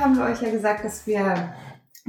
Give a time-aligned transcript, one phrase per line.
[0.00, 1.34] Folge haben wir euch ja gesagt, dass wir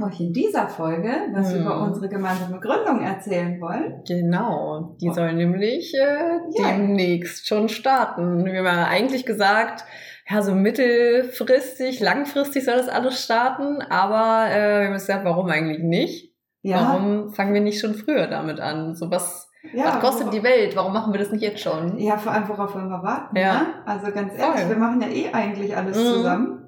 [0.02, 1.60] euch in dieser Folge was Hm.
[1.62, 4.02] über unsere gemeinsame Gründung erzählen wollen.
[4.08, 6.68] Genau, die soll nämlich äh, Ja.
[6.72, 8.44] demnächst schon starten.
[8.44, 9.84] Wir haben ja eigentlich gesagt,
[10.28, 15.82] ja, so mittelfristig, langfristig soll das alles starten, aber äh, wir haben gesagt, warum eigentlich
[15.82, 16.32] nicht?
[16.64, 18.94] Warum fangen wir nicht schon früher damit an?
[18.94, 20.76] So was, ja, was kostet wor- die Welt?
[20.76, 21.98] Warum machen wir das nicht jetzt schon?
[21.98, 23.36] Ja, vor allem, worauf wollen wir warten?
[23.36, 23.52] Ja.
[23.54, 23.66] Ne?
[23.84, 24.68] Also ganz ehrlich, Voll.
[24.70, 26.02] wir machen ja eh eigentlich alles Mhm.
[26.04, 26.61] zusammen.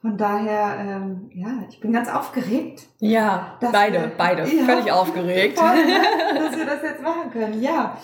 [0.00, 2.86] Von daher, ähm, ja, ich bin ganz aufgeregt.
[2.98, 4.64] Ja, Das beide, wär- beide, Ja.
[4.64, 5.58] völlig aufgeregt.
[5.58, 6.38] Voll, ne?
[6.38, 7.60] dass wir das jetzt machen können.
[7.62, 7.96] Ja,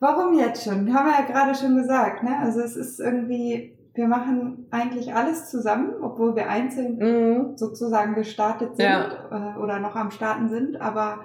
[0.00, 0.92] warum jetzt schon?
[0.94, 2.22] Haben wir ja gerade schon gesagt.
[2.22, 2.36] Ne?
[2.40, 7.56] Also es ist irgendwie, wir machen eigentlich alles zusammen, obwohl wir einzeln Mhm.
[7.56, 9.54] sozusagen gestartet sind Ja.
[9.54, 10.80] äh, oder noch am Starten sind.
[10.80, 11.20] Aber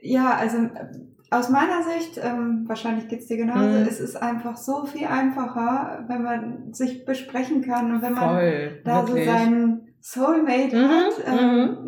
[0.00, 0.56] ja, also
[1.32, 3.86] aus meiner Sicht, ähm, wahrscheinlich geht's dir genauso, Mhm.
[3.88, 8.80] es ist einfach so viel einfacher, wenn man sich besprechen kann und wenn man Voll,
[8.84, 9.24] da wirklich.
[9.24, 11.78] so seinen Soulmate Mhm, hat, ähm,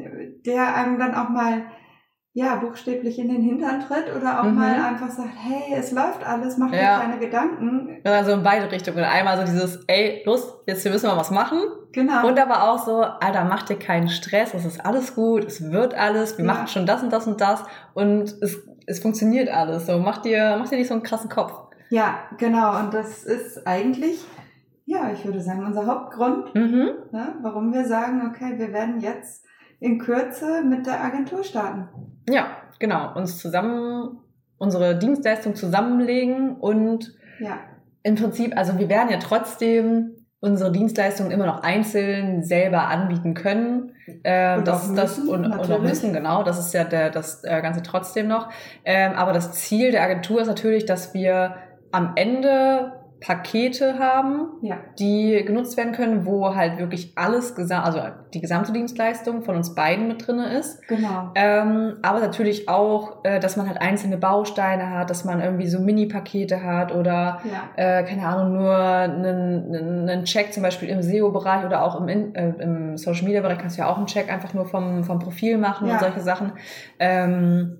[0.46, 1.62] der einem dann auch mal
[2.36, 4.56] ja, buchstäblich in den Hintern tritt oder auch Mhm.
[4.56, 6.98] mal einfach sagt, hey, es läuft alles, mach dir Ja.
[6.98, 8.00] keine Gedanken.
[8.02, 9.04] Also in beide Richtungen.
[9.04, 11.60] Einmal so dieses, ey, los, jetzt hier müssen wir was machen.
[11.92, 12.26] Genau.
[12.26, 15.94] Und aber auch so, Alter, mach dir keinen Stress, es ist alles gut, es wird
[15.94, 16.52] alles, wir Ja.
[16.54, 17.62] machen schon das und das und das
[17.94, 19.86] und es, es funktioniert alles.
[19.86, 21.52] So, mach dir, mach dir nicht so einen krassen Kopf.
[21.90, 22.78] ja, genau.
[22.80, 24.24] Und das ist eigentlich,
[24.86, 26.90] ja, ich würde sagen, unser Hauptgrund, Mhm.
[27.12, 29.44] ne, warum wir sagen, okay, wir werden jetzt
[29.80, 31.88] in Kürze mit der Agentur starten.
[32.28, 32.46] Ja,
[32.78, 33.14] genau.
[33.14, 34.20] Uns zusammen,
[34.58, 37.58] unsere Dienstleistung zusammenlegen und Ja,
[38.02, 40.10] im Prinzip, also wir werden ja trotzdem
[40.40, 43.92] unsere Dienstleistungen immer noch einzeln selber anbieten können.
[44.22, 46.42] Ähm, Und das, auch das müssen, und, und auch müssen, genau.
[46.42, 48.50] Das ist ja der, das äh, Ganze trotzdem noch.
[48.84, 51.56] Ähm, aber das Ziel der Agentur ist natürlich, dass wir
[51.92, 52.92] am Ende
[53.26, 58.00] Pakete haben, ja, die genutzt werden können, wo halt wirklich alles, also
[58.34, 60.86] die gesamte Dienstleistung von uns beiden mit drinne ist.
[60.88, 61.30] genau.
[61.34, 65.80] Ähm, aber natürlich auch, äh, dass man halt einzelne Bausteine hat, dass man irgendwie so
[65.80, 71.00] Mini-Pakete hat oder Ja, äh, keine Ahnung, nur einen, einen einen Check zum Beispiel im
[71.00, 74.52] SEO-Bereich oder auch im, In- äh, im Social-Media-Bereich kannst du ja auch einen Check einfach
[74.52, 75.94] nur vom, vom Profil machen Ja.
[75.94, 76.52] und solche Sachen.
[76.98, 77.78] Ähm,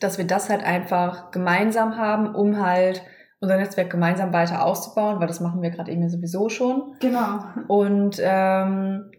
[0.00, 3.02] dass wir das halt einfach gemeinsam haben, um halt
[3.40, 6.94] unser Netzwerk gemeinsam weiter auszubauen, weil das machen wir gerade eben ja sowieso schon.
[7.00, 7.40] genau.
[7.68, 9.10] Und ähm,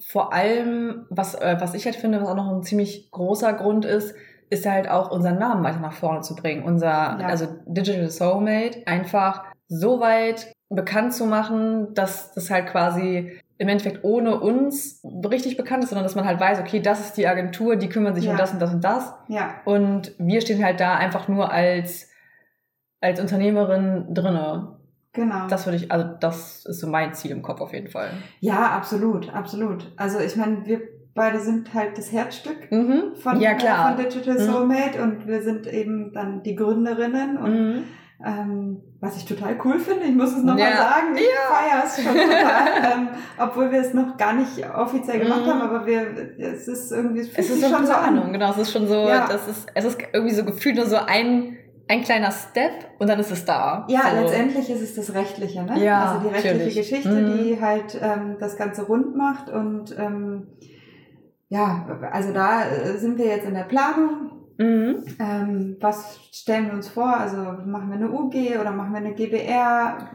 [0.00, 3.84] vor allem, was, äh, was ich halt finde, was auch noch ein ziemlich großer Grund
[3.84, 4.14] ist,
[4.50, 6.64] ist halt auch unseren Namen weiter nach vorne zu bringen.
[6.64, 6.88] Unser,
[7.20, 7.26] Ja.
[7.26, 14.02] also Digital Soulmate, einfach so weit bekannt zu machen, dass das halt quasi im Endeffekt
[14.02, 15.00] ohne uns
[15.30, 18.14] richtig bekannt ist, sondern dass man halt weiß, okay, das ist die Agentur, die kümmern
[18.14, 18.32] sich Ja.
[18.32, 19.14] um das und das und das.
[19.28, 22.08] Ja, Und wir stehen halt da einfach nur als,
[23.04, 24.76] als Unternehmerin drinne.
[25.12, 25.46] genau.
[25.48, 28.10] Das würde ich, also das ist so mein Ziel im Kopf auf jeden Fall.
[28.40, 29.92] Ja, absolut, absolut.
[29.96, 30.80] Also ich meine, wir
[31.14, 33.14] beide sind halt das Herzstück Mhm.
[33.14, 33.94] von, ja, äh, klar.
[33.94, 34.38] von Digital Mhm.
[34.52, 37.84] Soulmate und wir sind eben dann die Gründerinnen und Mhm.
[38.26, 40.76] ähm, was ich total cool finde, ich muss es nochmal Ja.
[40.76, 41.54] sagen, ich Ja.
[41.54, 42.66] feiere es schon total,
[42.98, 45.50] ähm, obwohl wir es noch gar nicht offiziell gemacht Mhm.
[45.50, 46.06] haben, aber wir,
[46.38, 48.32] es ist irgendwie, es Es ist so schon so an.
[48.32, 48.50] genau.
[48.50, 49.28] Es ist schon so, Ja.
[49.28, 51.53] das ist, es ist irgendwie so gefühlt nur so ein,
[51.88, 53.86] ein kleiner Step und dann ist es da.
[53.88, 54.22] Ja, so.
[54.22, 55.82] letztendlich ist es das Rechtliche, ne?
[55.84, 56.76] Ja, also die rechtliche natürlich.
[56.76, 57.38] Geschichte, Mhm.
[57.38, 60.46] die halt ähm, das Ganze rund macht und ähm,
[61.48, 64.30] ja, also da äh, sind wir jetzt in der Planung.
[64.56, 65.04] Mhm.
[65.18, 67.16] Ähm, was stellen wir uns vor?
[67.16, 70.10] Also machen wir eine UG oder machen wir eine GBR?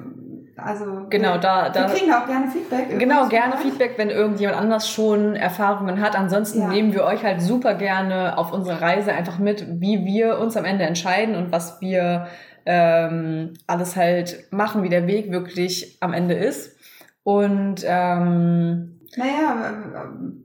[0.64, 3.00] Also Genau, wir, da, wir da kriegen da auch gerne Feedback.
[3.00, 3.62] genau gerne euch.
[3.62, 6.16] Feedback, wenn irgendjemand anders schon Erfahrungen hat.
[6.18, 6.68] Ansonsten Ja.
[6.68, 10.66] nehmen wir euch halt super gerne auf unsere Reise einfach mit, wie wir uns am
[10.66, 12.28] Ende entscheiden und was wir
[12.66, 16.76] ähm, alles halt machen, wie der Weg wirklich am Ende ist.
[17.24, 19.74] Und ähm, Naja,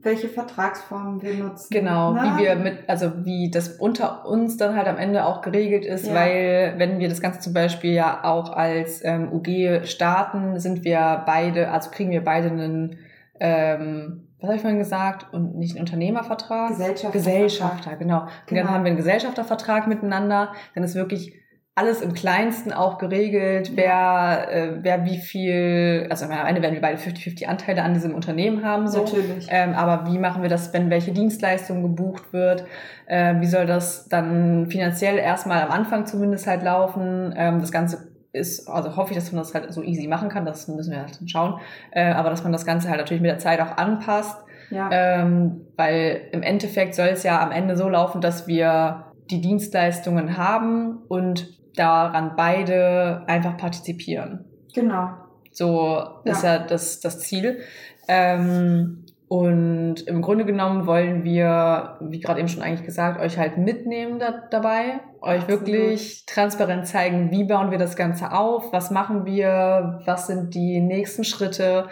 [0.01, 1.67] welche Vertragsformen wir nutzen.
[1.71, 2.21] Genau, ne?
[2.37, 6.07] wie wir mit, also wie das unter uns dann halt am Ende auch geregelt ist,
[6.07, 6.15] Ja.
[6.15, 11.23] weil wenn wir das Ganze zum Beispiel ja auch als ähm, UG starten, sind wir
[11.25, 12.97] beide, also kriegen wir beide einen,
[13.39, 16.69] ähm, was habe ich vorhin gesagt, und nicht einen Unternehmervertrag?
[16.69, 17.11] Gesellschafter.
[17.17, 18.21] Gesellschafter, genau.
[18.23, 18.61] Und Genau.
[18.63, 21.33] dann haben wir einen Gesellschaftervertrag miteinander, dann ist wirklich
[21.77, 26.81] alles im Kleinsten auch geregelt, wer, äh, wer wie viel, also am Ende werden wir
[26.81, 29.03] beide 50-50 Anteile an diesem Unternehmen haben, so.
[29.03, 29.47] Natürlich.
[29.49, 32.63] Ähm, aber wie machen wir das, wenn welche Dienstleistung gebucht wird?
[33.07, 37.33] Äh, wie soll das dann finanziell erstmal am Anfang zumindest halt laufen?
[37.35, 40.45] Ähm, das Ganze ist, also hoffe ich, dass man das halt so easy machen kann,
[40.45, 41.59] das müssen wir halt dann schauen.
[41.91, 44.37] Äh, aber dass man das Ganze halt natürlich mit der Zeit auch anpasst.
[44.69, 44.89] ja.
[44.93, 50.37] Ähm, weil im Endeffekt soll es ja am Ende so laufen, dass wir die Dienstleistungen
[50.37, 54.45] haben und daran beide einfach partizipieren.
[54.73, 55.09] Genau.
[55.51, 57.59] So ist ja, das, das Ziel.
[58.07, 63.57] Ähm, und im Grunde genommen wollen wir, wie gerade eben schon eigentlich gesagt, euch halt
[63.57, 65.65] mitnehmen da, dabei, euch Absolut.
[65.67, 70.79] wirklich transparent zeigen, wie bauen wir das Ganze auf, was machen wir, was sind die
[70.79, 71.87] nächsten Schritte,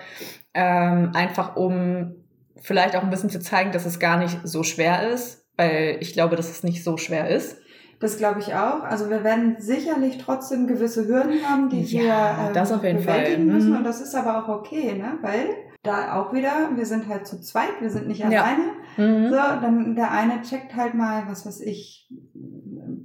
[0.53, 2.15] ähm, einfach um
[2.61, 6.13] vielleicht auch ein bisschen zu zeigen, dass es gar nicht so schwer ist, weil ich
[6.13, 7.57] glaube, dass es nicht so schwer ist.
[8.03, 8.83] Das glaube ich auch.
[8.83, 12.53] Also wir werden sicherlich trotzdem gewisse Hürden haben, die ja, wir ähm,
[12.97, 13.39] bewältigen Fall.
[13.39, 13.69] müssen.
[13.69, 13.77] Mhm.
[13.77, 15.17] Und das ist aber auch okay, ne?
[15.21, 18.27] Weil da auch wieder, wir sind halt zu zweit, wir sind nicht ja.
[18.27, 18.63] alleine.
[18.97, 19.29] Mhm.
[19.29, 22.09] So, dann der eine checkt halt mal, was weiß ich,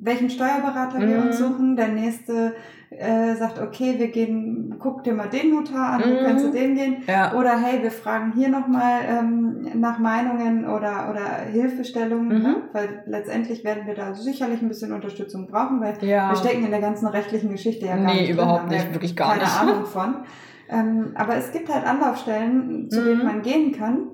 [0.09, 1.09] welchen Steuerberater mhm.
[1.09, 1.45] wir uns mhm.
[1.45, 1.77] suchen.
[1.77, 2.55] Der nächste
[2.91, 6.17] äh, sagt, okay, wir gehen, guck dir mal den Notar an, mhm.
[6.17, 7.03] du kannst zu dem gehen.
[7.07, 7.35] Ja.
[7.35, 12.43] Oder hey, wir fragen hier nochmal ähm, nach Meinungen oder, oder Hilfestellungen, mhm.
[12.43, 12.57] ne?
[12.73, 16.31] weil letztendlich werden wir da sicherlich ein bisschen Unterstützung brauchen, weil ja.
[16.31, 18.23] wir stecken in der ganzen rechtlichen Geschichte ja gar nee, nicht.
[18.23, 19.55] Nee, überhaupt nicht, wirklich gar keine nicht.
[19.55, 20.15] Keine Ahnung von.
[20.71, 23.05] Ähm, aber es gibt halt Anlaufstellen, zu mhm.
[23.05, 24.09] denen man gehen kann.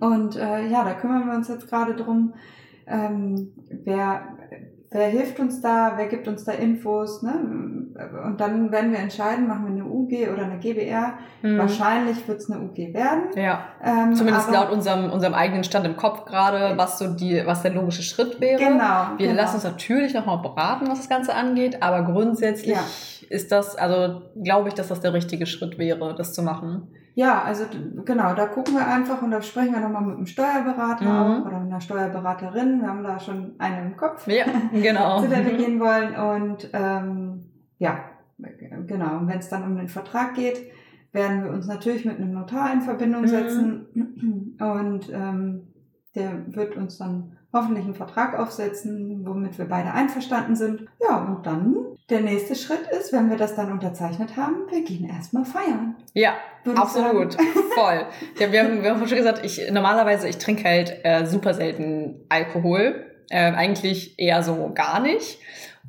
[0.00, 2.34] Und äh, ja, da kümmern wir uns jetzt gerade drum,
[2.86, 3.52] ähm,
[3.84, 4.37] wer
[4.90, 7.34] wer hilft uns da, wer gibt uns da Infos, ne?
[8.24, 11.14] Und dann werden wir entscheiden, machen wir eine UG oder eine GBR.
[11.42, 11.58] Mhm.
[11.58, 13.24] Wahrscheinlich wird es eine UG werden.
[13.34, 13.64] Ja.
[13.84, 17.72] Ähm, Zumindest laut unserem, unserem eigenen Stand im Kopf gerade, was so die, was der
[17.72, 18.58] logische Schritt wäre.
[18.58, 19.08] Genau.
[19.16, 19.40] Wir genau.
[19.40, 22.84] lassen uns natürlich nochmal beraten, was das Ganze angeht, aber grundsätzlich ja.
[23.28, 26.88] ist das, also glaube ich, dass das der richtige Schritt wäre, das zu machen.
[27.18, 27.64] Ja, also
[28.04, 31.10] genau, da gucken wir einfach und da sprechen wir nochmal mit einem Steuerberater mhm.
[31.10, 32.80] auch oder mit einer Steuerberaterin.
[32.80, 35.20] Wir haben da schon eine im Kopf, ja, genau.
[35.20, 36.14] zu der wir gehen wollen.
[36.14, 38.04] Und ähm, ja,
[38.86, 39.18] genau.
[39.18, 40.70] Und wenn es dann um den Vertrag geht,
[41.10, 43.26] werden wir uns natürlich mit einem Notar in Verbindung mhm.
[43.26, 43.86] setzen.
[43.94, 44.56] Mhm.
[44.64, 45.74] Und ähm,
[46.14, 50.86] der wird uns dann hoffentlich einen Vertrag aufsetzen, womit wir beide einverstanden sind.
[51.00, 51.74] Ja, und dann
[52.10, 55.94] der nächste Schritt ist, wenn wir das dann unterzeichnet haben, wir gehen erstmal feiern.
[56.14, 56.34] Ja,
[56.74, 57.34] absolut.
[57.74, 58.06] Voll.
[58.38, 62.24] Ja, wir, haben, wir haben schon gesagt, ich normalerweise, ich trinke halt äh, super selten
[62.28, 63.04] Alkohol.
[63.30, 65.38] Äh, eigentlich eher so gar nicht.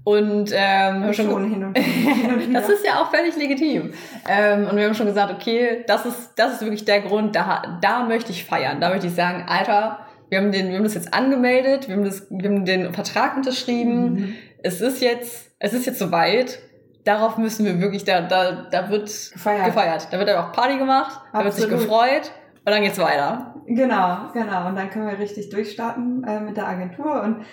[0.03, 3.93] Und ähm, haben schon, schon hin und, hin und das ist ja auch völlig legitim.
[4.27, 7.79] Ähm, und wir haben schon gesagt, okay, das ist das ist wirklich der Grund, da
[7.81, 8.81] da möchte ich feiern.
[8.81, 9.99] Da möchte ich sagen, Alter,
[10.29, 13.35] wir haben den, wir haben das jetzt angemeldet, wir haben das, wir haben den Vertrag
[13.35, 14.13] unterschrieben.
[14.13, 14.35] Mhm.
[14.63, 16.59] Es ist jetzt es ist jetzt soweit.
[17.03, 19.65] Darauf müssen wir wirklich, da, da, da wird gefeiert.
[19.65, 20.07] gefeiert.
[20.11, 22.31] Da wird dann auch Party gemacht, da wird sich gefreut
[22.65, 23.55] und dann geht's weiter.
[23.67, 24.67] Genau, genau.
[24.67, 27.21] Und dann können wir richtig durchstarten äh, mit der Agentur.
[27.23, 27.45] Und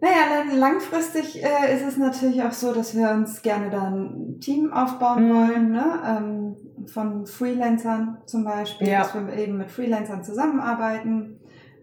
[0.00, 4.72] naja, langfristig äh, ist es natürlich auch so, dass wir uns gerne dann ein Team
[4.72, 5.34] aufbauen mhm.
[5.34, 6.02] wollen, ne?
[6.06, 9.00] Ähm, von Freelancern zum Beispiel, ja.
[9.00, 11.39] dass wir eben mit Freelancern zusammenarbeiten,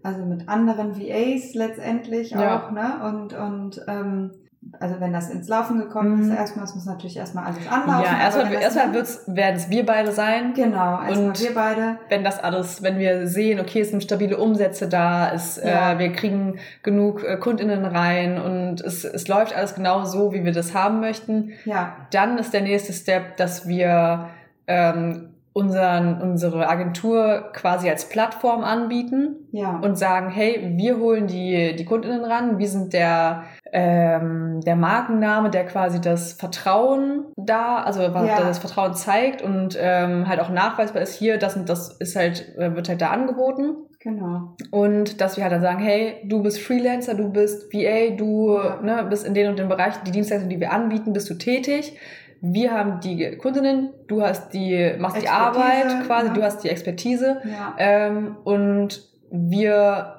[0.08, 2.68] also mit anderen VAs letztendlich ja.
[2.68, 3.02] auch, ne?
[3.04, 4.32] Und, und ähm,
[4.80, 6.36] also wenn das ins Laufen gekommen ist, mhm.
[6.36, 8.06] erstmal, es muss natürlich erstmal alles anlaufen.
[8.06, 10.54] Ja, erstmal, erstmal werden es wir beide sein.
[10.54, 11.98] Genau, erstmal wir beide.
[12.10, 15.94] Wenn das alles, wenn wir sehen, okay, es sind stabile Umsätze da, es, äh, ja.
[15.94, 20.44] äh, wir kriegen genug äh, KundInnen rein und es, es läuft alles genau so, wie
[20.44, 21.96] wir das haben möchten, ja.
[22.12, 24.30] dann ist der nächste Step, dass wir
[24.68, 29.80] ähm, unseren, unsere Agentur quasi als Plattform anbieten ja.
[29.80, 35.50] und sagen, hey, wir holen die, die Kundinnen ran, wir sind der, ähm, der Markenname,
[35.50, 38.40] der quasi das Vertrauen da, also ja.
[38.40, 42.56] das Vertrauen zeigt und ähm, halt auch nachweisbar ist hier, das und das ist halt,
[42.60, 43.78] äh, wird halt da angeboten.
[44.00, 44.56] Genau.
[44.70, 48.80] Und dass wir halt dann sagen, hey, du bist Freelancer, du bist VA, du ja.
[48.84, 51.98] ne, bist in den und den Bereichen, die Dienstleistungen, die wir anbieten, bist du tätig
[52.42, 56.34] wir haben die Kundinnen, du hast die, machst die Arbeit quasi, ja.
[56.34, 57.76] du hast die Expertise ja.
[57.78, 60.18] ähm, und wir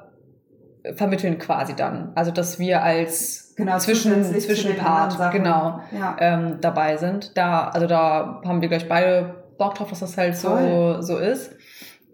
[0.95, 2.13] vermitteln quasi dann.
[2.15, 6.17] Also dass wir als genau, Zwischen, Zwischenpart genau, ja.
[6.19, 7.37] ähm, dabei sind.
[7.37, 11.55] Da, also da haben wir gleich beide Bock drauf, dass das halt so, so ist.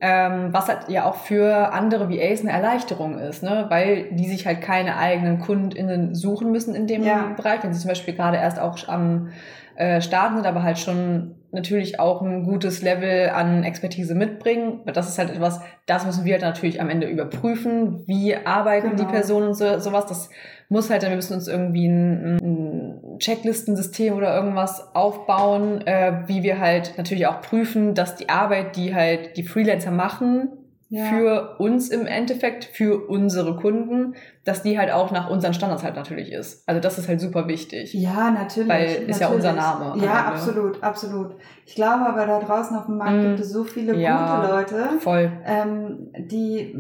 [0.01, 3.67] Ähm, was halt ja auch für andere VAs eine Erleichterung ist, ne?
[3.69, 7.33] weil die sich halt keine eigenen KundInnen suchen müssen in dem ja.
[7.37, 7.63] Bereich.
[7.63, 9.31] Wenn sie zum Beispiel gerade erst auch am
[9.76, 14.81] äh, starten sind, aber halt schon natürlich auch ein gutes Level an Expertise mitbringen.
[14.93, 18.02] Das ist halt etwas, das müssen wir halt natürlich am Ende überprüfen.
[18.07, 19.04] Wie arbeiten genau.
[19.04, 20.07] die Personen und so, sowas?
[20.07, 20.31] Das
[20.69, 26.59] muss halt, wir müssen uns irgendwie ein, ein Checklistensystem oder irgendwas aufbauen, äh, wie wir
[26.59, 30.49] halt natürlich auch prüfen, dass die Arbeit, die halt die Freelancer machen,
[30.95, 31.07] ja.
[31.07, 35.97] für uns im Endeffekt, für unsere Kunden, dass die halt auch nach unseren Standards halt
[35.97, 36.69] natürlich ist.
[36.69, 37.93] Also das ist halt super wichtig.
[37.95, 38.69] Ja, natürlich.
[38.69, 39.21] Weil ist natürlich.
[39.21, 40.05] ja unser Name.
[40.05, 41.35] Ja, absolut, absolut.
[41.67, 43.23] Ich glaube aber da draußen auf dem Markt mm.
[43.23, 45.33] gibt es so viele ja, gute Leute, voll.
[45.45, 46.77] Ähm, die,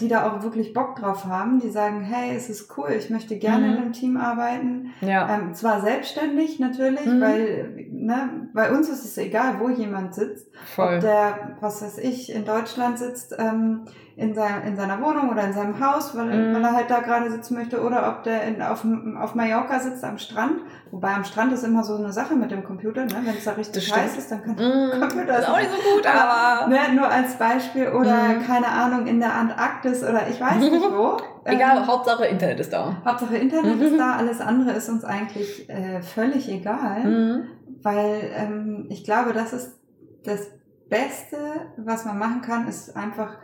[0.00, 3.38] die da auch wirklich Bock drauf haben, die sagen, hey, es ist cool, ich möchte
[3.38, 3.70] gerne mm.
[3.70, 4.92] in einem Team arbeiten.
[5.00, 5.34] Ja.
[5.34, 7.20] Ähm, zwar selbstständig natürlich, mm.
[7.20, 10.48] weil ne, bei uns ist es egal, wo jemand sitzt.
[10.74, 10.94] Voll.
[10.94, 13.84] Ob der, was weiß ich, in Deutschland sitzt, ähm,
[14.16, 16.54] in, sein, in seiner Wohnung oder in seinem Haus, weil, mm.
[16.54, 18.84] weil er halt da gerade sitzen möchte, oder ob der in, auf,
[19.20, 20.60] auf Mallorca sitzt am Strand.
[20.92, 23.16] Wobei am Strand ist immer so eine Sache mit dem Computer, ne?
[23.24, 25.00] wenn es da richtig heiß ist, dann kann der mm.
[25.00, 25.26] Computer...
[25.26, 26.68] Das ist auch nicht so gut, aber...
[26.68, 28.46] Ne, nur als Beispiel, oder mm.
[28.46, 31.16] keine Ahnung, in der Antarktis oder ich weiß nicht wo.
[31.44, 32.96] egal, ähm, Hauptsache Internet ist da.
[33.04, 37.48] Hauptsache Internet ist da, alles andere ist uns eigentlich äh, völlig egal, mm.
[37.82, 39.80] weil ähm, ich glaube, das ist
[40.24, 40.52] das
[40.88, 41.36] Beste,
[41.76, 43.38] was man machen kann, ist einfach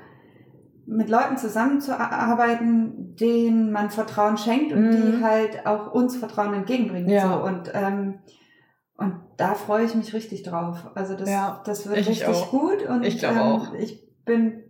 [0.87, 4.91] mit Leuten zusammenzuarbeiten, denen man Vertrauen schenkt und mhm.
[4.91, 7.09] die halt auch uns Vertrauen entgegenbringen.
[7.09, 7.39] Ja.
[7.39, 7.45] So.
[7.45, 8.19] Und, ähm,
[8.97, 10.91] und da freue ich mich richtig drauf.
[10.95, 12.51] Also das, ja, das wird richtig auch.
[12.51, 12.83] gut.
[12.83, 13.75] Und ich ähm, auch.
[13.75, 14.65] Ich bin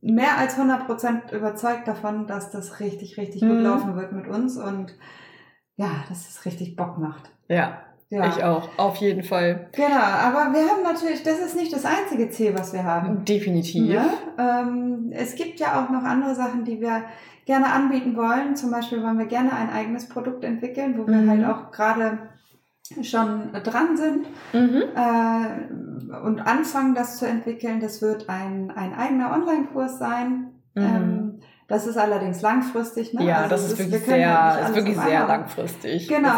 [0.00, 3.48] mehr als 100% überzeugt davon, dass das richtig, richtig mhm.
[3.48, 4.94] gut laufen wird mit uns und
[5.76, 7.30] ja, dass es richtig Bock macht.
[7.48, 7.80] Ja,
[8.14, 8.28] ja.
[8.28, 9.68] Ich auch, auf jeden Fall.
[9.72, 13.24] Genau, aber wir haben natürlich, das ist nicht das einzige Ziel, was wir haben.
[13.24, 13.90] Definitiv.
[13.90, 14.06] Ja?
[14.38, 17.02] Ähm, es gibt ja auch noch andere Sachen, die wir
[17.44, 18.56] gerne anbieten wollen.
[18.56, 21.30] Zum Beispiel wollen wir gerne ein eigenes Produkt entwickeln, wo wir mhm.
[21.30, 22.18] halt auch gerade
[23.02, 24.82] schon dran sind mhm.
[24.94, 27.80] äh, und anfangen, das zu entwickeln.
[27.80, 30.52] Das wird ein, ein eigener Online-Kurs sein.
[30.74, 30.82] Mhm.
[30.82, 33.14] Ähm, das ist allerdings langfristig.
[33.14, 33.24] Ne?
[33.24, 36.08] Ja, also das ist wirklich sehr, ist wirklich sehr langfristig.
[36.08, 36.28] Genau.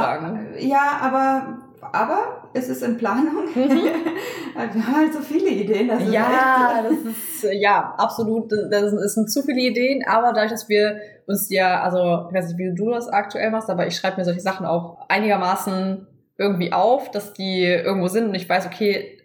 [0.58, 3.46] Ja, aber aber es ist in Planung.
[3.54, 3.54] Mhm.
[4.54, 5.88] wir haben halt so viele Ideen.
[5.88, 8.50] Das ja, das ist, ja, absolut.
[8.70, 12.58] Das sind zu viele Ideen, aber dadurch, dass wir uns ja, also, ich weiß nicht,
[12.58, 16.06] wie du das aktuell machst, aber ich schreibe mir solche Sachen auch einigermaßen
[16.38, 19.22] irgendwie auf, dass die irgendwo sind und ich weiß, okay,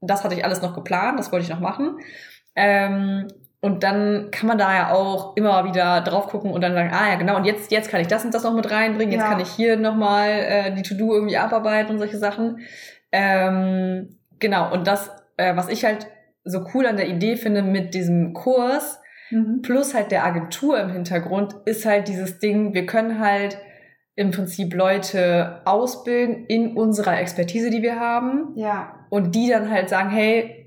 [0.00, 1.98] das hatte ich alles noch geplant, das wollte ich noch machen.
[2.56, 3.28] Ähm,
[3.64, 7.08] und dann kann man da ja auch immer wieder drauf gucken und dann sagen, ah
[7.08, 9.30] ja, genau, und jetzt, jetzt kann ich das und das noch mit reinbringen, jetzt ja.
[9.30, 12.58] kann ich hier nochmal äh, die To-Do irgendwie abarbeiten und solche Sachen.
[13.10, 16.08] Ähm, genau, und das, äh, was ich halt
[16.44, 19.62] so cool an der Idee finde mit diesem Kurs, mhm.
[19.62, 23.56] plus halt der Agentur im Hintergrund, ist halt dieses Ding, wir können halt
[24.14, 28.52] im Prinzip Leute ausbilden in unserer Expertise, die wir haben.
[28.56, 29.06] Ja.
[29.08, 30.63] Und die dann halt sagen, hey,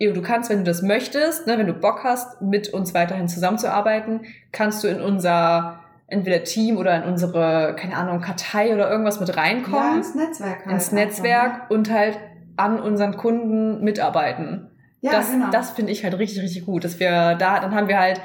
[0.00, 4.22] du kannst, wenn du das möchtest, ne, wenn du Bock hast, mit uns weiterhin zusammenzuarbeiten,
[4.50, 9.36] kannst du in unser entweder Team oder in unsere, keine Ahnung, Kartei oder irgendwas mit
[9.36, 9.92] reinkommen.
[9.92, 10.66] Ja, ins Netzwerk.
[10.66, 11.76] Halt ins Netzwerk einfach, ne?
[11.76, 12.18] und halt
[12.56, 14.70] an unseren Kunden mitarbeiten.
[15.02, 15.50] Ja, das, genau.
[15.50, 18.20] das finde ich halt richtig, richtig gut, dass wir da, dann haben wir halt,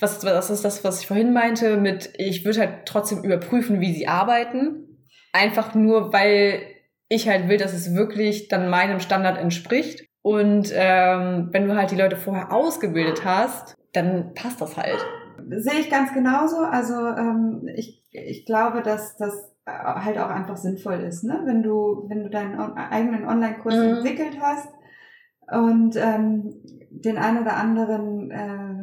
[0.00, 3.92] was, das ist das, was ich vorhin meinte, mit, ich würde halt trotzdem überprüfen, wie
[3.92, 4.98] sie arbeiten.
[5.32, 6.62] Einfach nur, weil
[7.08, 10.04] ich halt will, dass es wirklich dann meinem Standard entspricht.
[10.22, 15.04] Und ähm, wenn du halt die Leute vorher ausgebildet hast, dann passt das halt.
[15.50, 16.58] Sehe ich ganz genauso.
[16.58, 21.40] Also ähm, ich, ich glaube, dass das halt auch einfach sinnvoll ist, ne?
[21.44, 23.82] wenn du wenn du deinen eigenen Online-Kurs mhm.
[23.82, 24.68] entwickelt hast
[25.48, 26.54] und ähm,
[26.90, 28.82] den ein oder anderen äh,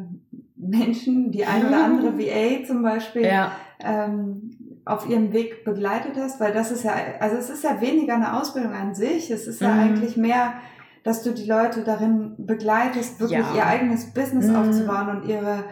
[0.55, 3.51] Menschen, die ein oder andere VA zum Beispiel, ja.
[3.83, 4.51] ähm,
[4.85, 8.39] auf ihrem Weg begleitet hast, weil das ist ja, also es ist ja weniger eine
[8.39, 9.79] Ausbildung an sich, es ist ja mhm.
[9.79, 10.53] eigentlich mehr
[11.09, 13.55] dass du die Leute darin begleitest, wirklich ja.
[13.55, 14.55] ihr eigenes Business mhm.
[14.57, 15.63] aufzubauen und ihre,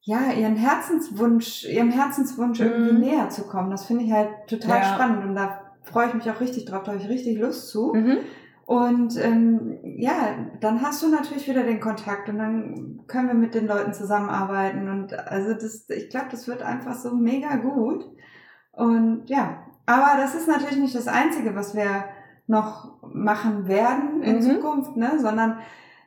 [0.00, 2.66] ja, ihren Herzenswunsch, ihrem Herzenswunsch mhm.
[2.66, 3.70] irgendwie näher zu kommen.
[3.70, 4.94] Das finde ich halt total ja.
[4.94, 7.92] spannend und da freue ich mich auch richtig drauf, da habe ich richtig Lust zu.
[7.94, 8.18] Mhm.
[8.64, 13.54] Und ähm, ja, dann hast du natürlich wieder den Kontakt und dann können wir mit
[13.54, 14.88] den Leuten zusammenarbeiten.
[14.88, 18.04] Und also das, ich glaube, das wird einfach so mega gut.
[18.72, 22.06] Und ja, aber das ist natürlich nicht das Einzige, was wir
[22.46, 24.40] noch machen werden in mhm.
[24.42, 25.18] Zukunft, ne?
[25.20, 25.58] sondern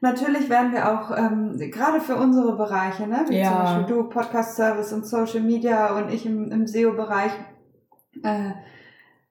[0.01, 3.25] natürlich werden wir auch ähm, gerade für unsere Bereiche, ne?
[3.27, 3.49] wie ja.
[3.49, 7.31] zum Beispiel du Podcast Service und Social Media und ich im, im SEO-Bereich
[8.23, 8.51] äh,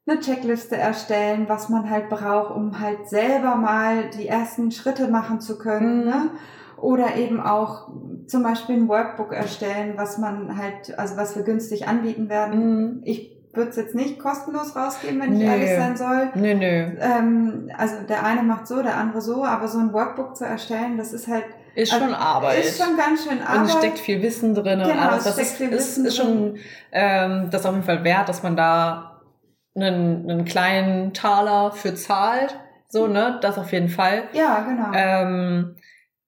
[0.06, 5.40] eine Checkliste erstellen, was man halt braucht, um halt selber mal die ersten Schritte machen
[5.40, 6.00] zu können.
[6.00, 6.04] Mhm.
[6.04, 6.30] Ne?
[6.76, 7.90] Oder eben auch
[8.26, 12.60] zum Beispiel ein Workbook erstellen, was man halt, also was wir günstig anbieten werden.
[12.60, 13.00] Mhm.
[13.04, 16.30] Ich würde es jetzt nicht kostenlos rausgeben, wenn ich ehrlich sein soll.
[16.34, 16.92] Nö, nö.
[17.00, 20.96] Ähm, also der eine macht so, der andere so, aber so ein Workbook zu erstellen,
[20.96, 22.64] das ist halt ist schon also, Arbeit.
[22.64, 23.58] Ist schon ganz schön Arbeit.
[23.58, 24.80] Und es steckt viel Wissen drin.
[24.80, 26.56] Genau, also das ist, ist, ist, schon
[26.90, 29.20] ähm, das auf jeden Fall wert, dass man da
[29.76, 32.58] einen, einen kleinen Taler für zahlt.
[32.88, 33.38] So, ne?
[33.42, 34.24] Das auf jeden Fall.
[34.32, 34.90] Ja, genau.
[34.94, 35.76] Ähm,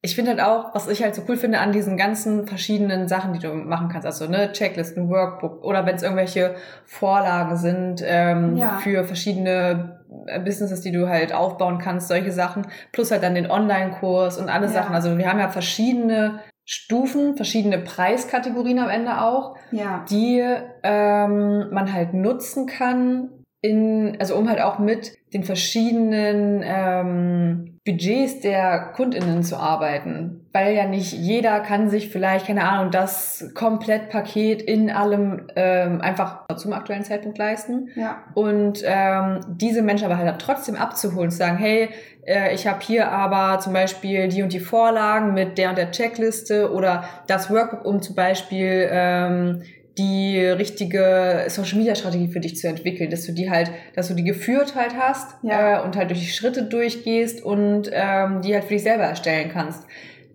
[0.03, 3.35] ich finde halt auch, was ich halt so cool finde an diesen ganzen verschiedenen Sachen,
[3.35, 6.55] die du machen kannst, also ne, Checklisten, Workbook oder wenn es irgendwelche
[6.87, 8.79] Vorlagen sind ähm, ja.
[8.83, 13.51] für verschiedene äh, Businesses, die du halt aufbauen kannst, solche Sachen, plus halt dann den
[13.51, 14.73] Online-Kurs und alle ja.
[14.73, 14.95] Sachen.
[14.95, 20.05] Also wir haben ja verschiedene Stufen, verschiedene Preiskategorien am Ende auch, ja.
[20.09, 20.43] die
[20.83, 23.29] ähm, man halt nutzen kann,
[23.61, 30.47] in, also um halt auch mit den verschiedenen ähm, Budgets der KundInnen zu arbeiten.
[30.53, 36.47] Weil ja nicht jeder kann sich vielleicht, keine Ahnung, das Komplettpaket in allem ähm, einfach
[36.57, 37.89] zum aktuellen Zeitpunkt leisten.
[37.95, 38.19] Ja.
[38.35, 41.91] Und ähm, diese Menschen aber halt trotzdem abzuholen, zu sagen, hey,
[42.27, 45.91] äh, ich habe hier aber zum Beispiel die und die Vorlagen mit der und der
[45.91, 49.63] Checkliste oder das Workbook, um zum Beispiel ähm,
[50.01, 54.15] die richtige Social Media Strategie für dich zu entwickeln, dass du die halt, dass du
[54.15, 55.81] die geführt halt hast ja.
[55.81, 59.51] äh, und halt durch die Schritte durchgehst und ähm, die halt für dich selber erstellen
[59.53, 59.85] kannst.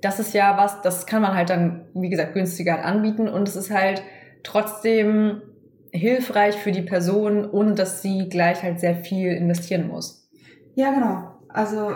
[0.01, 3.47] Das ist ja was, das kann man halt dann, wie gesagt, günstiger halt anbieten und
[3.47, 4.03] es ist halt
[4.43, 5.41] trotzdem
[5.91, 10.29] hilfreich für die Person, ohne dass sie gleich halt sehr viel investieren muss.
[10.75, 11.31] Ja, genau.
[11.49, 11.91] Also,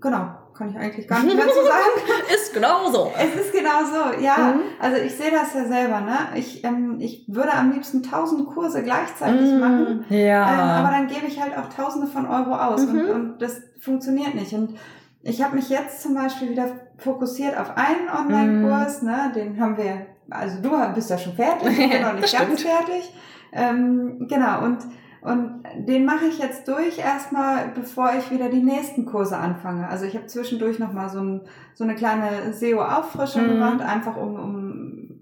[0.00, 2.34] genau kann ich eigentlich gar nicht mehr zu sagen.
[2.34, 3.12] ist genau so.
[3.16, 4.54] Es ist genau so, ja.
[4.54, 4.60] Mhm.
[4.80, 6.18] Also ich sehe das ja selber, ne?
[6.34, 9.60] Ich, ähm, ich würde am liebsten tausend Kurse gleichzeitig mhm.
[9.60, 10.04] machen.
[10.08, 10.52] Ja.
[10.52, 13.00] Ähm, aber dann gebe ich halt auch tausende von Euro aus mhm.
[13.00, 14.52] und, und das funktioniert nicht.
[14.52, 14.76] Und
[15.22, 19.08] ich habe mich jetzt zum Beispiel wieder fokussiert auf einen Online-Kurs, mhm.
[19.08, 19.32] ne?
[19.34, 23.12] Den haben wir, also du bist ja schon fertig, ich bin noch nicht ganz fertig.
[23.52, 24.78] Ähm, genau, und
[25.26, 29.88] und den mache ich jetzt durch erstmal, bevor ich wieder die nächsten Kurse anfange.
[29.88, 31.40] Also ich habe zwischendurch nochmal so, ein,
[31.74, 33.48] so eine kleine SEO-Auffrischung mhm.
[33.48, 35.20] gemacht, einfach um, um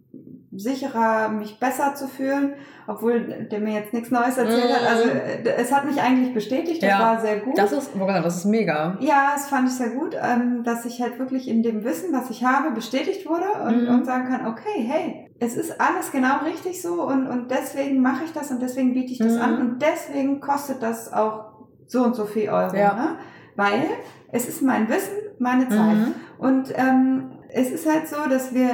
[0.52, 2.52] sicherer, mich besser zu fühlen,
[2.86, 4.74] obwohl der mir jetzt nichts Neues erzählt mhm.
[4.74, 4.90] hat.
[4.90, 7.56] Also äh, es hat mich eigentlich bestätigt, das ja, war sehr gut.
[7.56, 8.98] Das ist, das ist mega.
[9.00, 12.28] Ja, das fand ich sehr gut, ähm, dass ich halt wirklich in dem Wissen, was
[12.28, 13.88] ich habe, bestätigt wurde und, mhm.
[13.88, 18.24] und sagen kann, okay, hey, es ist alles genau richtig so und, und deswegen mache
[18.24, 19.42] ich das und deswegen biete ich das mhm.
[19.42, 21.54] an und deswegen kostet das auch
[21.86, 22.74] so und so viel Euro.
[22.76, 22.94] Ja.
[22.94, 23.16] Ne?
[23.56, 23.84] Weil
[24.32, 25.96] es ist mein Wissen, meine Zeit.
[25.96, 26.14] Mhm.
[26.38, 28.68] Und ähm, es ist halt so, dass wir,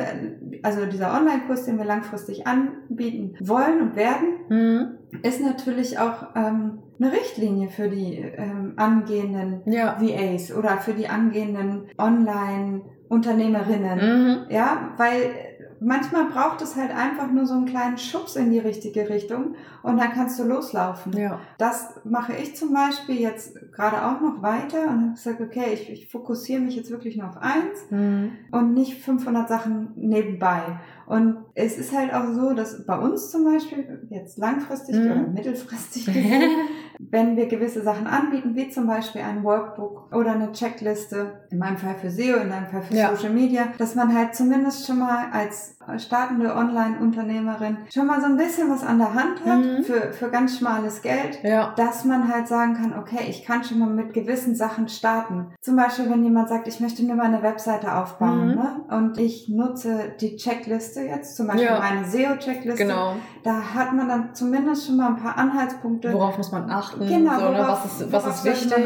[0.62, 4.92] also dieser Online-Kurs, den wir langfristig anbieten wollen und werden, mhm.
[5.22, 10.00] ist natürlich auch ähm, eine Richtlinie für die ähm, angehenden ja.
[10.00, 13.98] VAs oder für die angehenden Online-Unternehmerinnen.
[13.98, 14.46] Mhm.
[14.48, 15.49] Ja, weil
[15.80, 19.98] manchmal braucht es halt einfach nur so einen kleinen Schubs in die richtige Richtung und
[19.98, 21.12] dann kannst du loslaufen.
[21.16, 21.40] Ja.
[21.58, 25.90] Das mache ich zum Beispiel jetzt gerade auch noch weiter und habe gesagt, okay, ich,
[25.90, 28.32] ich fokussiere mich jetzt wirklich nur auf eins mhm.
[28.50, 30.60] und nicht 500 Sachen nebenbei.
[31.06, 35.04] Und es ist halt auch so, dass bei uns zum Beispiel jetzt langfristig mhm.
[35.06, 36.42] oder mittelfristig gesehen,
[37.10, 41.78] wenn wir gewisse Sachen anbieten, wie zum Beispiel ein Workbook oder eine Checkliste, in meinem
[41.78, 43.14] Fall für SEO, in deinem Fall für ja.
[43.14, 48.36] Social Media, dass man halt zumindest schon mal als startende Online-Unternehmerin schon mal so ein
[48.36, 49.82] bisschen was an der Hand hat mhm.
[49.82, 51.72] für, für ganz schmales Geld, ja.
[51.76, 55.48] dass man halt sagen kann, okay, ich kann schon mal mit gewissen Sachen starten.
[55.60, 58.54] Zum Beispiel, wenn jemand sagt, ich möchte mir meine Webseite aufbauen mhm.
[58.54, 58.84] ne?
[58.90, 61.78] und ich nutze die Checkliste jetzt, zum Beispiel ja.
[61.78, 63.16] meine SEO-Checkliste, genau.
[63.42, 66.12] da hat man dann zumindest schon mal ein paar Anhaltspunkte.
[66.12, 66.89] Worauf muss man achten?
[66.98, 67.58] Genau, so, ne?
[67.58, 68.84] was ist, was ist wichtig?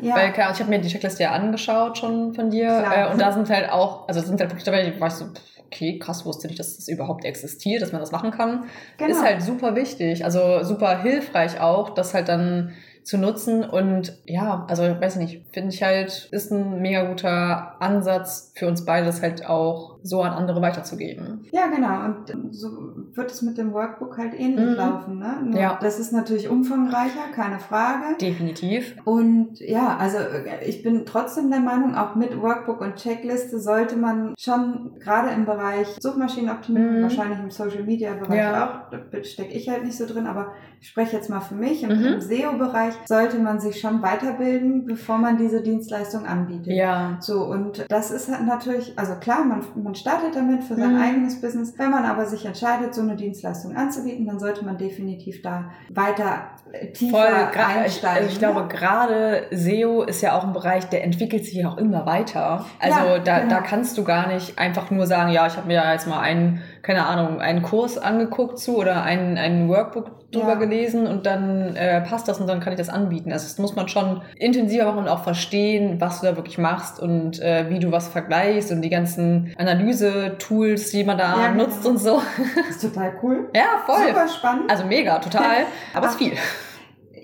[0.00, 0.16] Ja.
[0.16, 3.32] Weil klar, ich habe mir die Checkliste ja angeschaut schon von dir äh, und da
[3.32, 5.26] sind halt auch, also sind halt Punkte dabei, ich weiß so,
[5.66, 8.64] okay, krass, wusste nicht, dass das überhaupt existiert, dass man das machen kann.
[8.98, 9.10] Genau.
[9.10, 12.72] Ist halt super wichtig, also super hilfreich auch, dass halt dann
[13.06, 13.64] zu nutzen.
[13.64, 18.84] Und ja, also weiß nicht, finde ich halt, ist ein mega guter Ansatz für uns
[18.84, 21.44] beide, das halt auch so an andere weiterzugeben.
[21.52, 22.04] Ja, genau.
[22.04, 22.68] Und so
[23.14, 24.74] wird es mit dem Workbook halt ähnlich mhm.
[24.74, 25.18] laufen.
[25.18, 25.36] Ne?
[25.44, 25.78] Nur ja.
[25.80, 28.16] Das ist natürlich umfangreicher, keine Frage.
[28.20, 28.96] Definitiv.
[29.04, 30.18] Und ja, also
[30.66, 35.44] ich bin trotzdem der Meinung, auch mit Workbook und Checkliste sollte man schon gerade im
[35.44, 37.02] Bereich Suchmaschinenoptimierung, mhm.
[37.02, 38.66] wahrscheinlich im Social Media Bereich ja.
[38.66, 41.84] auch, da stecke ich halt nicht so drin, aber ich spreche jetzt mal für mich.
[41.84, 42.06] Und mhm.
[42.06, 46.68] im SEO-Bereich sollte man sich schon weiterbilden, bevor man diese Dienstleistung anbietet.
[46.68, 47.16] Ja.
[47.20, 51.02] So, und das ist halt natürlich, also klar, man, man startet damit für sein mhm.
[51.02, 51.74] eigenes Business.
[51.76, 56.48] Wenn man aber sich entscheidet, so eine Dienstleistung anzubieten, dann sollte man definitiv da weiter
[56.72, 58.22] äh, tiefer Voll, einsteigen.
[58.22, 58.68] Also ich glaube, ne?
[58.68, 62.64] gerade SEO ist ja auch ein Bereich, der entwickelt sich ja auch immer weiter.
[62.80, 63.54] Also ja, da, genau.
[63.54, 66.62] da kannst du gar nicht einfach nur sagen, ja, ich habe mir jetzt mal einen
[66.86, 70.54] keine Ahnung, einen Kurs angeguckt zu oder ein, ein Workbook drüber ja.
[70.54, 73.32] gelesen und dann äh, passt das und dann kann ich das anbieten.
[73.32, 77.00] Also das muss man schon intensiver machen und auch verstehen, was du da wirklich machst
[77.00, 81.82] und äh, wie du was vergleichst und die ganzen Analyse-Tools, die man da ja, nutzt
[81.82, 81.88] genau.
[81.88, 82.22] und so.
[82.56, 83.48] Das ist total cool.
[83.52, 84.06] Ja, voll.
[84.06, 84.70] Super spannend.
[84.70, 85.64] Also mega, total.
[85.92, 86.34] Aber es ist viel.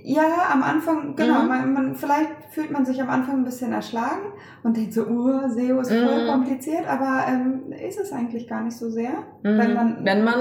[0.05, 1.43] Ja, am Anfang, genau.
[1.43, 1.49] Mhm.
[1.49, 5.49] Man, man, vielleicht fühlt man sich am Anfang ein bisschen erschlagen und denkt so, uh,
[5.49, 6.29] SEO ist voll Mhm.
[6.29, 9.11] kompliziert, aber ähm, ist es eigentlich gar nicht so sehr.
[9.43, 9.59] Mhm.
[9.59, 10.38] Wenn man, Wenn man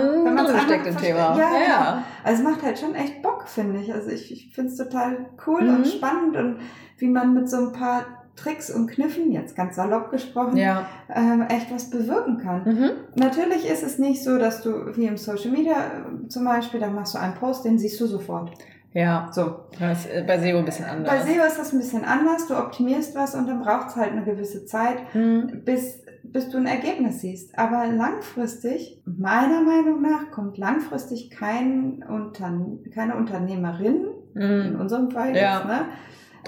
[0.47, 0.97] wenn steckt im.
[0.97, 1.37] Thema.
[1.37, 2.03] Ja, genau.
[2.23, 3.93] Also es macht halt schon echt Bock, finde ich.
[3.93, 5.75] Also ich, ich finde es total cool Mhm.
[5.75, 6.57] und spannend und
[6.97, 10.85] wie man mit so ein paar Tricks und Kniffen, jetzt ganz salopp gesprochen, Ja.
[11.13, 12.63] ähm, echt was bewirken kann.
[12.63, 12.89] Mhm.
[13.15, 16.89] Natürlich ist es nicht so, dass du wie im Social Media äh, zum Beispiel, da
[16.89, 18.51] machst du einen Post, den siehst du sofort.
[18.93, 19.29] Ja.
[19.31, 19.55] So.
[19.79, 21.11] Das ist bei SEO ein bisschen anders.
[21.13, 22.47] Bei SEO ist das ein bisschen anders.
[22.47, 25.61] Du optimierst was und dann braucht es halt eine gewisse Zeit, Mhm.
[25.63, 27.57] bis, bis du ein Ergebnis siehst.
[27.57, 34.79] Aber langfristig, meiner Meinung nach, kommt langfristig kein Unterne keine Unternehmerin, in Mhm.
[34.81, 35.57] unserem Fall Ja.
[35.57, 35.85] jetzt, ne,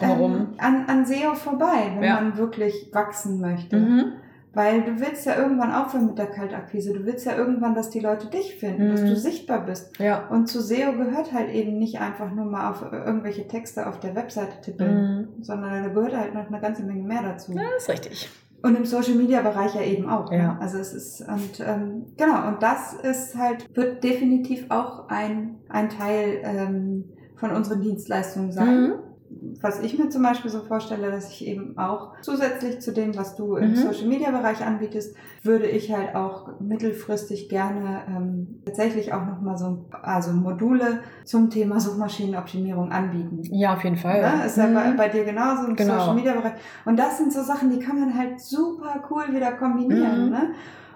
[0.02, 2.16] ähm, an, an SEO vorbei, wenn Ja.
[2.16, 3.78] man wirklich wachsen möchte.
[3.78, 4.04] Mhm.
[4.56, 6.94] Weil du willst ja irgendwann aufhören mit der Kaltakquise.
[6.94, 9.08] Du willst ja irgendwann, dass die Leute dich finden, dass Mhm.
[9.08, 9.98] du sichtbar bist.
[10.00, 10.28] Ja.
[10.30, 14.16] Und zu SEO gehört halt eben nicht einfach nur mal auf irgendwelche Texte auf der
[14.16, 14.96] Webseite tippeln,
[15.38, 15.44] Mhm.
[15.44, 17.52] sondern da gehört halt noch eine ganze Menge mehr dazu.
[17.54, 18.30] Ja, ist richtig.
[18.62, 20.32] Und im Social Media Bereich ja eben auch.
[20.32, 20.54] Ja.
[20.54, 20.58] Ne?
[20.62, 25.90] Also es ist, und ähm, genau, und das ist halt, wird definitiv auch ein, ein
[25.90, 28.82] Teil ähm, von unseren Dienstleistungen sein.
[28.84, 28.94] Mhm.
[29.62, 33.36] Was ich mir zum Beispiel so vorstelle, dass ich eben auch zusätzlich zu dem, was
[33.36, 33.76] du im Mhm.
[33.76, 39.86] Social Media Bereich anbietest, würde ich halt auch mittelfristig gerne ähm, tatsächlich auch nochmal so
[40.02, 43.42] also Module zum Thema Suchmaschinenoptimierung anbieten.
[43.52, 44.22] Ja, auf jeden Fall.
[44.22, 44.46] Ne?
[44.46, 44.74] Ist ja Mhm.
[44.76, 46.00] bei, bei dir genauso im Genau.
[46.00, 46.54] Social Media Bereich.
[46.86, 50.26] Und das sind so Sachen, die kann man halt super cool wieder kombinieren.
[50.26, 50.30] Mhm.
[50.32, 50.42] Ne?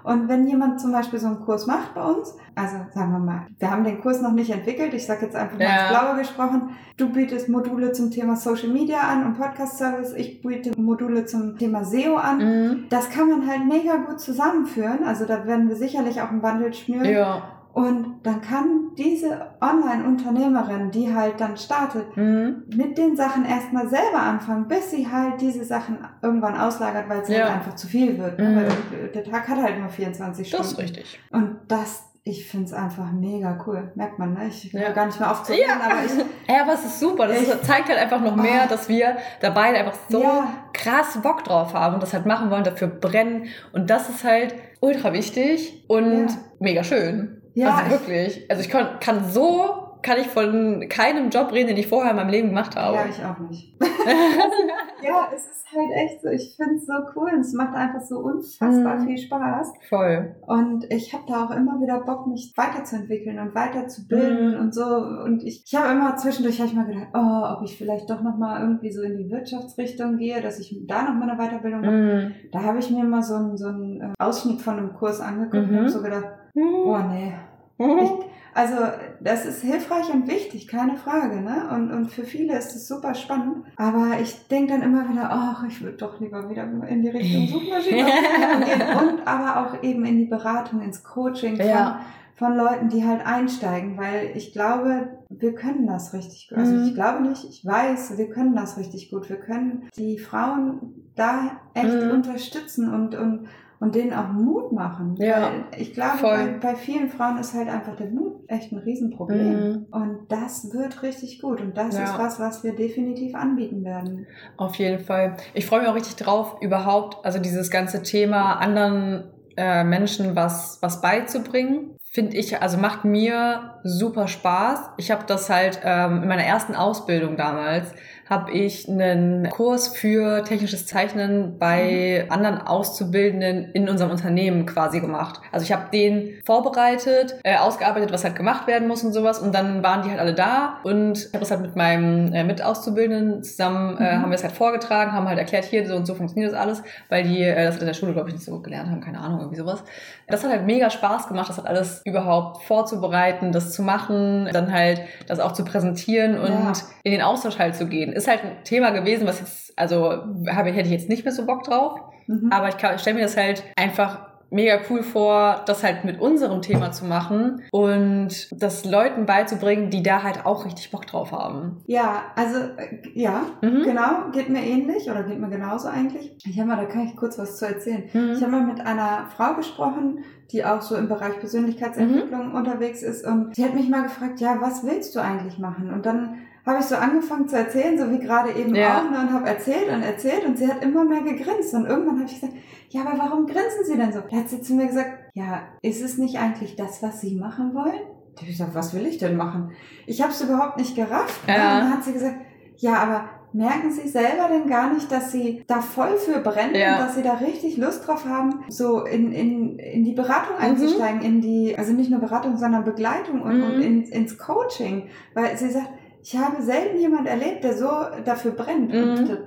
[0.08, 3.46] Und wenn jemand zum Beispiel so einen Kurs macht bei uns, also sagen wir mal,
[3.60, 5.90] wir haben den Kurs noch nicht entwickelt, ich sage jetzt einfach mal Ja.
[5.90, 10.42] ins Blaue gesprochen, du bietest Module zum Thema Social Media an und Podcast Service, ich
[10.42, 12.38] biete Module zum Thema SEO an.
[12.38, 12.86] Mhm.
[12.90, 15.04] Das kann man halt mega gut zusammenführen.
[15.06, 17.04] Also da werden wir sicherlich auch ein Bundle schnüren.
[17.06, 17.44] Ja.
[17.78, 22.64] Und dann kann diese Online-Unternehmerin, die halt dann startet, Mhm.
[22.76, 27.30] mit den Sachen erstmal selber anfangen, bis sie halt diese Sachen irgendwann auslagert, weil es
[27.30, 27.44] Ja.
[27.46, 28.40] halt einfach zu viel wird.
[28.40, 28.50] Ne?
[28.50, 28.56] Mhm.
[28.56, 30.82] Weil der Tag hat halt nur 24 Das ist Stunden.
[30.82, 31.20] richtig.
[31.32, 33.92] Und das, ich finde es einfach mega cool.
[33.96, 34.48] Merkt man, ne?
[34.48, 34.92] Ich höre Ja.
[34.92, 36.12] gar nicht mehr aufzureden, aber ich.
[36.50, 37.28] Ja, aber es ist super.
[37.28, 38.70] Das Ich- ist, zeigt halt einfach noch mehr, Oh.
[38.70, 40.48] dass wir da beide einfach so Ja.
[40.74, 43.46] krass Bock drauf haben und das halt machen wollen, dafür brennen.
[43.74, 46.36] Und das ist halt ultra wichtig und Ja.
[46.60, 47.37] mega schön.
[47.58, 48.46] Ja, also ich- wirklich.
[48.52, 49.66] Also ich kann, kann so,
[50.04, 52.96] kann ich von keinem Job reden, den ich vorher in meinem Leben gemacht habe.
[52.96, 53.76] Ja, ich auch nicht.
[55.02, 58.02] ja, es ist halt echt so, ich finde es so cool und es macht einfach
[58.02, 59.06] so unfassbar Mhm.
[59.08, 59.74] viel Spaß.
[59.90, 60.36] Voll.
[60.46, 64.60] Und ich habe da auch immer wieder Bock, mich weiterzuentwickeln und weiterzubilden Mhm.
[64.62, 64.86] und so.
[64.86, 68.22] Und ich, ich habe immer zwischendurch hab ich mal gedacht, oh, ob ich vielleicht doch
[68.22, 71.92] nochmal irgendwie so in die Wirtschaftsrichtung gehe, dass ich da nochmal eine Weiterbildung mache.
[71.92, 72.32] Mhm.
[72.52, 75.68] Da habe ich mir mal so einen, so einen äh, Ausschnitt von einem Kurs angeguckt
[75.68, 75.70] Mhm.
[75.74, 76.28] und habe so gedacht,
[76.64, 77.34] oh nee.
[77.80, 78.12] Ich,
[78.56, 78.76] also
[79.20, 81.42] das ist hilfreich und wichtig, keine Frage.
[81.42, 81.70] Ne?
[81.72, 83.66] Und, und für viele ist es super spannend.
[83.76, 87.46] Aber ich denke dann immer wieder, ach, ich würde doch lieber wieder in die Richtung
[87.48, 88.82] Suchmaschinenoptimierung gehen.
[88.98, 92.00] Und aber auch eben in die Beratung, ins Coaching von, Ja.
[92.34, 93.96] von Leuten, die halt einsteigen.
[93.98, 96.58] Weil ich glaube, wir können das richtig gut.
[96.58, 96.84] Also Mhm.
[96.88, 99.30] ich glaube nicht, ich weiß, wir können das richtig gut.
[99.30, 102.10] Wir können die Frauen da echt Mhm.
[102.12, 103.48] unterstützen und, und
[103.80, 105.16] und denen auch Mut machen.
[105.18, 108.80] Ja, Weil ich glaube, bei, bei vielen Frauen ist halt einfach der Mut echt ein
[108.80, 109.70] Riesenproblem.
[109.72, 109.86] Mhm.
[109.92, 111.62] Und das wird richtig gut.
[111.62, 112.06] Und das Ja.
[112.06, 114.26] ist was, was wir definitiv anbieten werden.
[114.58, 115.38] Auf jeden Fall.
[115.54, 119.26] Ich freue mich auch richtig drauf, überhaupt, also dieses ganze Thema anderen
[119.58, 121.96] äh, Menschen was, was beizubringen.
[122.12, 124.92] Finde ich, also macht mir super Spaß.
[124.98, 127.92] Ich habe das halt ähm, in meiner ersten Ausbildung damals,
[128.30, 135.40] habe ich einen Kurs für technisches Zeichnen bei anderen Auszubildenden in unserem Unternehmen quasi gemacht.
[135.52, 139.40] Also ich habe den vorbereitet, äh, ausgearbeitet, was halt gemacht werden muss und sowas.
[139.40, 142.44] Und dann waren die halt alle da und ich habe das halt mit meinem äh,
[142.44, 144.22] Mitauszubildenden zusammen, äh, Mhm.
[144.24, 146.84] haben wir es halt vorgetragen, haben halt erklärt, hier so und so funktioniert das alles,
[147.10, 149.40] weil die äh, das in der Schule, glaube ich, nicht so gelernt haben, keine Ahnung,
[149.40, 149.84] irgendwie sowas.
[150.28, 154.72] Das hat halt mega Spaß gemacht, das hat alles überhaupt vorzubereiten, das zu machen, dann
[154.74, 156.74] halt das auch zu präsentieren und Ja.
[157.04, 158.12] in den Austausch halt zu gehen.
[158.18, 160.10] Ist halt ein Thema gewesen, was jetzt, also
[160.50, 162.52] habe, hätte ich jetzt nicht mehr so Bock drauf, Mhm.
[162.52, 166.62] aber ich, ich stelle mir das halt einfach mega cool vor, das halt mit unserem
[166.62, 171.78] Thema zu machen und das Leuten beizubringen, die da halt auch richtig Bock drauf haben.
[171.86, 173.84] ja, also äh, ja, Mhm.
[173.84, 176.34] genau, geht mir ähnlich oder geht mir genauso eigentlich.
[176.46, 178.04] Ich habe mal, da kann ich kurz was zu erzählen.
[178.14, 178.32] Mhm.
[178.36, 180.20] Ich habe mal mit einer Frau gesprochen,
[180.52, 182.56] die auch so im Bereich Persönlichkeitsentwicklung Mhm.
[182.56, 185.92] unterwegs ist und die hat mich mal gefragt, ja, was willst du eigentlich machen?
[185.94, 186.36] Und dann
[186.68, 189.00] habe ich so angefangen zu erzählen, so wie gerade eben Ja.
[189.00, 192.20] auch, ne, und habe erzählt und erzählt und sie hat immer mehr gegrinst und irgendwann
[192.20, 192.54] habe ich gesagt,
[192.90, 194.20] ja, aber warum grinsen Sie denn so?
[194.30, 197.74] Da hat sie zu mir gesagt, ja, ist es nicht eigentlich das, was Sie machen
[197.74, 198.00] wollen?
[198.36, 199.72] Ich habe gesagt, was will ich denn machen?
[200.06, 201.48] Ich habe es überhaupt nicht gerafft.
[201.48, 201.56] Ne?
[201.56, 201.76] Ja.
[201.76, 202.36] Und dann hat sie gesagt,
[202.78, 206.94] ja, aber merken Sie selber denn gar nicht, dass Sie da voll für brennen Ja.
[206.94, 210.64] und dass Sie da richtig Lust drauf haben, so in, in, in die Beratung Mhm.
[210.64, 213.64] einzusteigen, in die, also nicht nur Beratung, sondern Begleitung und, Mhm.
[213.64, 215.08] und ins, ins Coaching.
[215.34, 215.90] Weil sie sagt,
[216.28, 217.90] ich habe selten jemand erlebt, der so
[218.26, 218.94] dafür brennt.
[218.94, 219.02] Mhm.
[219.20, 219.40] Und das-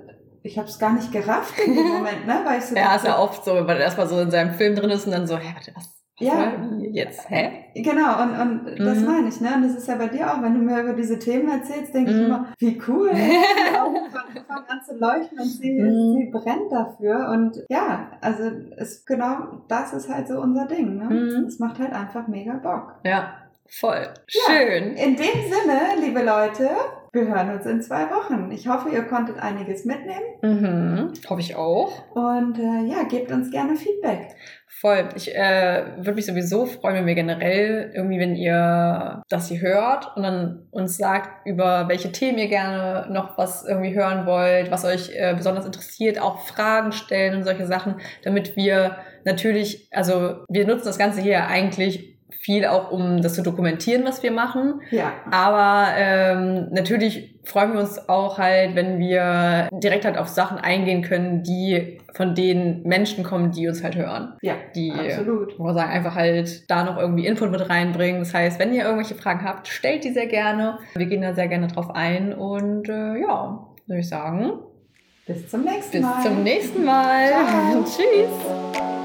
[0.43, 2.41] ich habe es gar nicht gerafft in dem Moment, ne?
[2.45, 4.75] Weil ich so Ja, ist ja oft so, wenn man erstmal so in seinem Film
[4.75, 5.97] drin ist und dann so, hä, was?
[6.19, 6.53] Ja.
[6.93, 7.51] Jetzt, hä?
[7.75, 9.07] Genau, und, und das Mhm.
[9.07, 9.49] meine ich, ne?
[9.57, 12.11] Und das ist ja bei dir auch, wenn du mir über diese Themen erzählst, denke
[12.11, 12.25] ich Mhm.
[12.27, 13.11] immer, wie cool.
[13.15, 16.13] Die Augen fangen fangen an zu leuchten und sie, Mhm.
[16.19, 17.29] sie brennt dafür.
[17.31, 18.43] Und ja, also
[18.77, 21.05] es, genau das ist halt so unser Ding, ne?
[21.05, 21.45] Mhm.
[21.47, 22.97] Es macht halt einfach mega Bock.
[23.05, 23.33] Ja,
[23.71, 24.09] voll.
[24.29, 24.41] Ja.
[24.55, 24.95] Schön.
[24.95, 26.69] In dem Sinne, liebe Leute,
[27.13, 28.51] wir hören uns in zwei Wochen.
[28.53, 31.13] Ich hoffe, ihr konntet einiges mitnehmen Mhm.
[31.29, 31.93] Hoffe ich auch.
[32.15, 34.29] und äh, ja, gebt uns gerne Feedback.
[34.81, 35.11] Voll.
[35.15, 40.17] Ich äh, würde mich sowieso freuen, wenn wir generell irgendwie, wenn ihr das hier hört
[40.17, 44.87] und dann uns sagt, über welche Themen ihr gerne noch was irgendwie hören wollt, was
[44.87, 50.67] euch äh, besonders interessiert, auch Fragen stellen und solche Sachen, damit wir natürlich, also wir
[50.67, 54.81] nutzen das Ganze hier eigentlich viel auch, um das zu dokumentieren, was wir machen.
[54.91, 60.59] Ja, Aber ähm, natürlich freuen wir uns auch halt, wenn wir direkt halt auf Sachen
[60.59, 64.35] eingehen können, die von den Menschen kommen, die uns halt hören.
[64.43, 65.59] ja, Die, absolut.
[65.59, 68.21] wo wir sagen, einfach halt da noch irgendwie Input mit reinbringen.
[68.21, 70.79] Das heißt, wenn ihr irgendwelche Fragen habt, stellt die sehr gerne.
[70.95, 74.53] Wir gehen da sehr gerne drauf ein und äh, ja, würde ich sagen,
[75.27, 76.23] Bis zum nächsten bis Mal.
[76.23, 77.29] zum nächsten Mal.
[77.29, 77.85] Ciao.
[77.85, 79.00] Tschüss.